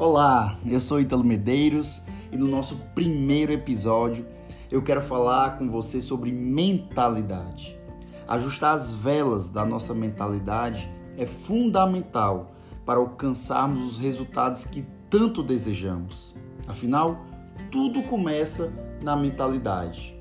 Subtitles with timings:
[0.00, 2.00] Olá, eu sou Italo Medeiros
[2.32, 4.26] e no nosso primeiro episódio
[4.70, 7.78] eu quero falar com você sobre mentalidade.
[8.26, 12.54] Ajustar as velas da nossa mentalidade é fundamental
[12.86, 16.34] para alcançarmos os resultados que tanto desejamos.
[16.66, 17.22] Afinal,
[17.70, 18.72] tudo começa
[19.02, 20.18] na mentalidade.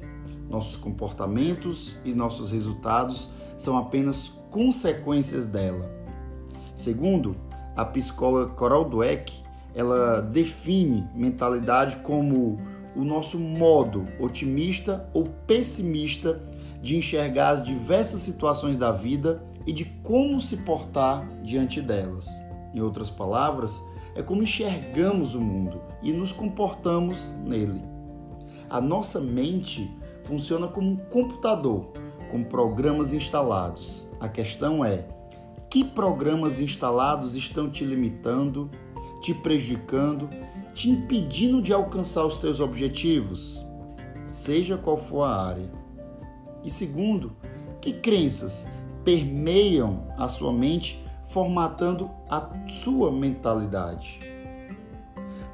[0.50, 5.90] Nossos comportamentos e nossos resultados são apenas consequências dela.
[6.76, 7.34] Segundo
[7.78, 9.39] a psicóloga Coral Dweck,
[9.74, 12.60] ela define mentalidade como
[12.96, 16.42] o nosso modo otimista ou pessimista
[16.82, 22.28] de enxergar as diversas situações da vida e de como se portar diante delas.
[22.74, 23.82] Em outras palavras,
[24.16, 27.84] é como enxergamos o mundo e nos comportamos nele.
[28.70, 29.90] A nossa mente
[30.24, 31.92] funciona como um computador
[32.30, 34.08] com programas instalados.
[34.20, 35.08] A questão é:
[35.70, 38.70] que programas instalados estão te limitando,
[39.22, 40.30] te prejudicando,
[40.74, 43.64] te impedindo de alcançar os teus objetivos,
[44.26, 45.72] seja qual for a área?
[46.64, 47.36] E segundo,
[47.82, 48.68] que crenças
[49.04, 52.50] permeiam a sua mente, formatando a
[52.84, 54.20] sua mentalidade?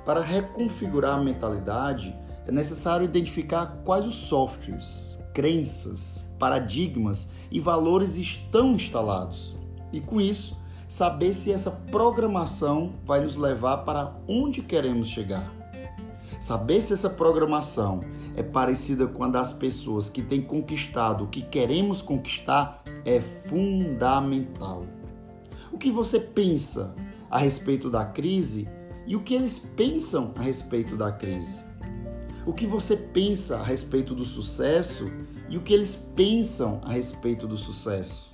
[0.05, 2.16] Para reconfigurar a mentalidade,
[2.47, 9.55] é necessário identificar quais os softwares, crenças, paradigmas e valores estão instalados.
[9.91, 15.52] E com isso, saber se essa programação vai nos levar para onde queremos chegar.
[16.39, 18.03] Saber se essa programação
[18.36, 24.86] é parecida com a das pessoas que têm conquistado o que queremos conquistar é fundamental.
[25.72, 26.95] O que você pensa
[27.30, 28.67] a respeito da crise
[29.08, 31.64] e o que eles pensam a respeito da crise?
[32.45, 35.11] O que você pensa a respeito do sucesso
[35.49, 38.31] e o que eles pensam a respeito do sucesso?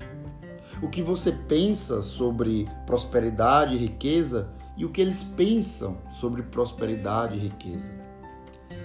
[0.81, 7.35] O que você pensa sobre prosperidade e riqueza e o que eles pensam sobre prosperidade
[7.35, 7.93] e riqueza.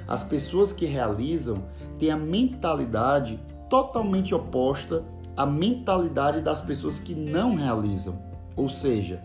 [0.07, 1.65] As pessoas que realizam
[1.99, 5.05] têm a mentalidade totalmente oposta
[5.37, 8.19] à mentalidade das pessoas que não realizam.
[8.55, 9.23] Ou seja,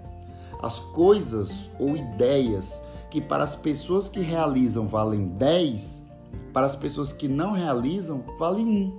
[0.61, 6.07] as coisas ou ideias que para as pessoas que realizam valem 10,
[6.53, 8.97] para as pessoas que não realizam valem 1.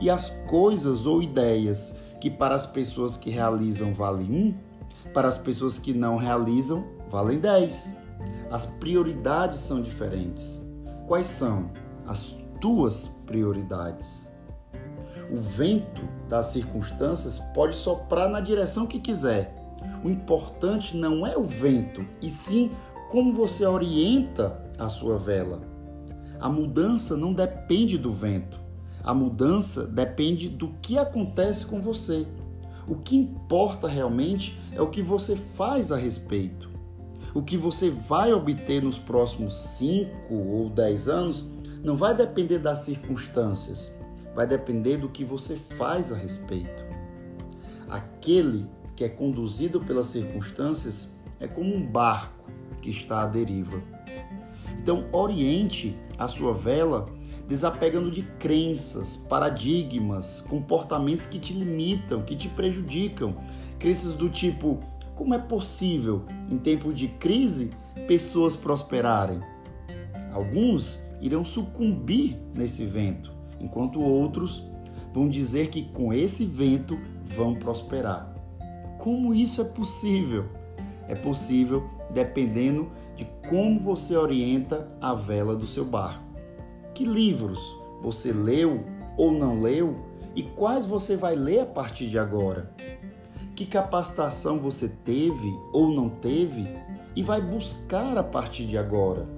[0.00, 5.38] E as coisas ou ideias que para as pessoas que realizam vale 1, para as
[5.38, 7.94] pessoas que não realizam valem 10.
[8.50, 10.66] As prioridades são diferentes.
[11.06, 11.70] Quais são
[12.06, 14.30] as tuas prioridades?
[15.30, 19.54] O vento das circunstâncias pode soprar na direção que quiser.
[20.04, 22.70] O importante não é o vento, e sim
[23.10, 25.60] como você orienta a sua vela.
[26.38, 28.60] A mudança não depende do vento,
[29.06, 32.26] a mudança depende do que acontece com você.
[32.88, 36.68] O que importa realmente é o que você faz a respeito.
[37.32, 41.48] O que você vai obter nos próximos 5 ou 10 anos
[41.84, 43.92] não vai depender das circunstâncias,
[44.34, 46.84] vai depender do que você faz a respeito.
[47.88, 52.50] Aquele que é conduzido pelas circunstâncias é como um barco
[52.82, 53.80] que está à deriva.
[54.80, 57.06] Então, oriente a sua vela
[57.46, 63.36] desapegando de crenças, paradigmas, comportamentos que te limitam, que te prejudicam.
[63.78, 64.80] Crenças do tipo:
[65.14, 67.70] como é possível, em tempo de crise,
[68.06, 69.40] pessoas prosperarem?
[70.32, 74.62] Alguns irão sucumbir nesse vento, enquanto outros
[75.14, 78.34] vão dizer que com esse vento vão prosperar.
[78.98, 80.46] Como isso é possível?
[81.08, 86.25] É possível dependendo de como você orienta a vela do seu barco.
[86.96, 88.82] Que livros você leu
[89.18, 89.96] ou não leu
[90.34, 92.72] e quais você vai ler a partir de agora?
[93.54, 96.66] Que capacitação você teve ou não teve
[97.14, 99.28] e vai buscar a partir de agora?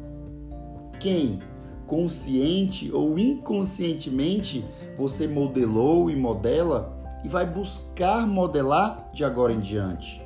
[1.00, 1.40] Quem,
[1.84, 4.64] consciente ou inconscientemente,
[4.96, 10.22] você modelou e modela e vai buscar modelar de agora em diante?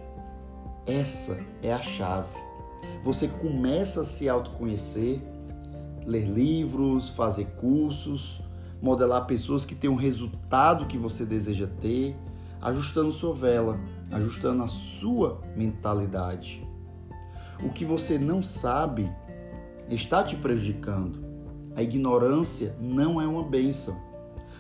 [0.87, 2.37] Essa é a chave.
[3.03, 5.32] Você começa a se autoconhecer
[6.07, 8.41] ler livros, fazer cursos,
[8.81, 12.17] modelar pessoas que têm um resultado que você deseja ter,
[12.61, 16.67] ajustando sua vela, ajustando a sua mentalidade.
[17.63, 19.11] O que você não sabe
[19.89, 21.25] está te prejudicando.
[21.77, 23.97] A ignorância não é uma bênção.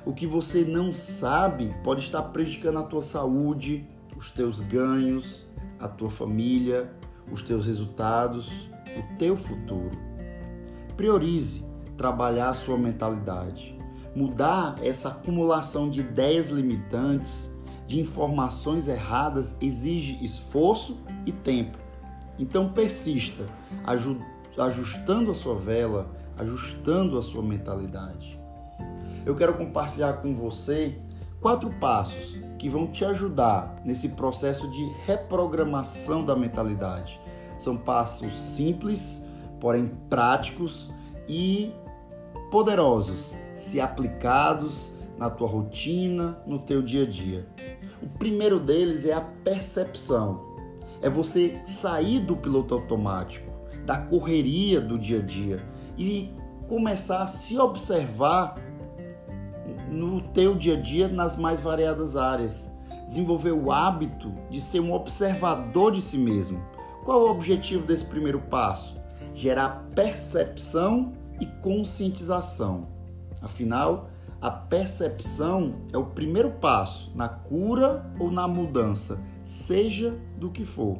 [0.04, 3.86] O que você não sabe pode estar prejudicando a tua saúde,
[4.16, 5.46] os teus ganhos,
[5.78, 6.92] a tua família,
[7.30, 8.48] os teus resultados,
[8.96, 10.11] o teu futuro.
[10.96, 11.64] Priorize
[11.96, 13.78] trabalhar a sua mentalidade.
[14.14, 17.50] Mudar essa acumulação de ideias limitantes,
[17.86, 21.78] de informações erradas, exige esforço e tempo.
[22.38, 23.44] Então persista,
[24.56, 28.38] ajustando a sua vela, ajustando a sua mentalidade.
[29.24, 30.98] Eu quero compartilhar com você
[31.40, 37.20] quatro passos que vão te ajudar nesse processo de reprogramação da mentalidade.
[37.58, 39.24] São passos simples,
[39.62, 40.90] porém práticos
[41.28, 41.72] e
[42.50, 47.46] poderosos, se aplicados na tua rotina, no teu dia a dia.
[48.02, 50.40] O primeiro deles é a percepção.
[51.00, 53.48] É você sair do piloto automático,
[53.86, 55.64] da correria do dia a dia
[55.96, 56.34] e
[56.66, 58.56] começar a se observar
[59.88, 62.68] no teu dia a dia nas mais variadas áreas.
[63.06, 66.60] Desenvolver o hábito de ser um observador de si mesmo.
[67.04, 69.01] Qual é o objetivo desse primeiro passo?
[69.34, 72.88] Gerar percepção e conscientização.
[73.40, 80.64] Afinal, a percepção é o primeiro passo na cura ou na mudança, seja do que
[80.64, 80.98] for.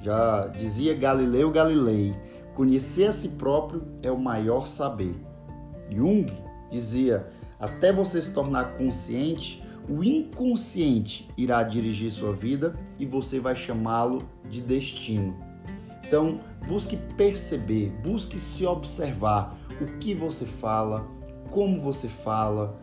[0.00, 2.14] Já dizia Galileu Galilei,
[2.54, 5.14] conhecer a si próprio é o maior saber.
[5.90, 6.32] Jung
[6.70, 7.28] dizia,
[7.58, 14.28] até você se tornar consciente, o inconsciente irá dirigir sua vida e você vai chamá-lo
[14.48, 15.45] de destino.
[16.06, 21.06] Então, busque perceber, busque se observar o que você fala,
[21.50, 22.78] como você fala,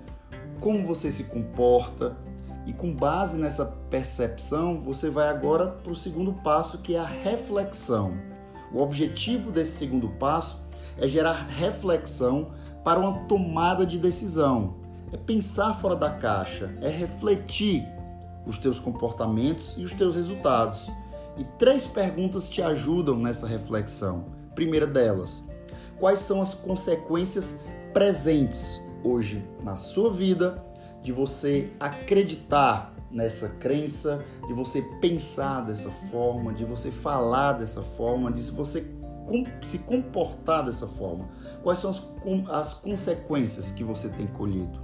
[0.59, 2.17] como você se comporta.
[2.65, 7.05] E com base nessa percepção, você vai agora para o segundo passo, que é a
[7.05, 8.13] reflexão.
[8.73, 10.61] O objetivo desse segundo passo
[10.97, 12.51] é gerar reflexão
[12.83, 14.75] para uma tomada de decisão.
[15.11, 17.85] É pensar fora da caixa, é refletir
[18.45, 20.89] os teus comportamentos e os teus resultados.
[21.37, 24.25] E três perguntas te ajudam nessa reflexão.
[24.53, 25.43] Primeira delas,
[25.99, 27.59] quais são as consequências
[27.91, 30.63] presentes hoje na sua vida,
[31.01, 38.31] de você acreditar nessa crença, de você pensar dessa forma, de você falar dessa forma,
[38.31, 38.85] de você
[39.61, 41.29] se comportar dessa forma.
[41.61, 42.03] Quais são as,
[42.49, 44.81] as consequências que você tem colhido?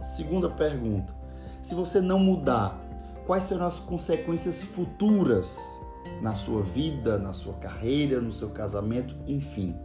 [0.00, 1.14] Segunda pergunta:
[1.62, 2.80] se você não mudar,
[3.28, 5.78] quais serão as consequências futuras
[6.22, 9.76] na sua vida, na sua carreira, no seu casamento, enfim?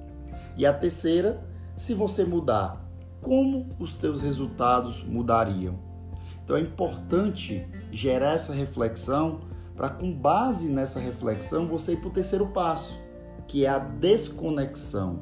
[0.56, 1.46] E a terceira,
[1.76, 5.78] se você mudar, como os teus resultados mudariam?
[6.42, 9.42] Então é importante gerar essa reflexão
[9.76, 12.98] para com base nessa reflexão você ir para o terceiro passo,
[13.46, 15.20] que é a desconexão.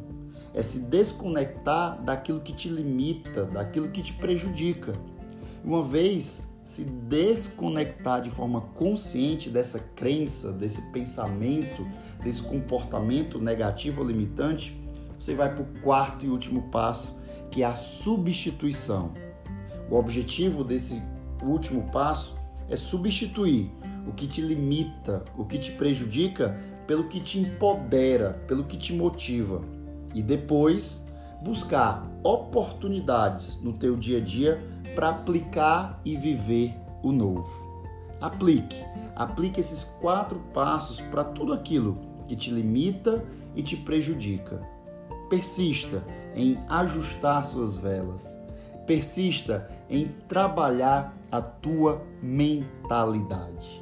[0.53, 4.94] É se desconectar daquilo que te limita, daquilo que te prejudica.
[5.63, 11.85] Uma vez se desconectar de forma consciente dessa crença, desse pensamento,
[12.23, 14.81] desse comportamento negativo ou limitante,
[15.19, 17.13] você vai para o quarto e último passo,
[17.51, 19.12] que é a substituição.
[19.89, 21.01] O objetivo desse
[21.44, 22.38] último passo
[22.69, 23.69] é substituir
[24.07, 26.57] o que te limita, o que te prejudica,
[26.88, 29.62] pelo que te empodera, pelo que te motiva.
[30.15, 31.06] E depois
[31.44, 37.72] buscar oportunidades no teu dia a dia para aplicar e viver o novo.
[38.20, 38.84] Aplique,
[39.16, 41.98] aplique esses quatro passos para tudo aquilo
[42.28, 44.62] que te limita e te prejudica.
[45.30, 46.04] Persista
[46.36, 48.40] em ajustar suas velas.
[48.86, 53.82] Persista em trabalhar a tua mentalidade.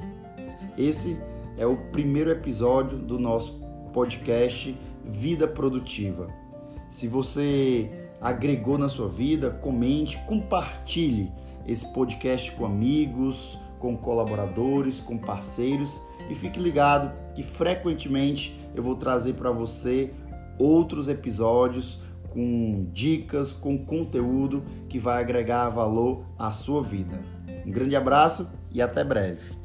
[0.77, 1.19] Esse
[1.57, 3.59] é o primeiro episódio do nosso
[3.93, 6.29] podcast Vida Produtiva.
[6.89, 11.31] Se você agregou na sua vida, comente, compartilhe
[11.65, 18.95] esse podcast com amigos, com colaboradores, com parceiros e fique ligado que frequentemente eu vou
[18.95, 20.13] trazer para você
[20.57, 27.23] outros episódios com dicas, com conteúdo que vai agregar valor à sua vida.
[27.65, 29.59] Um grande abraço e até breve.